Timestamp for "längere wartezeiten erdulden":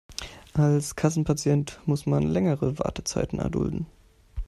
2.23-3.85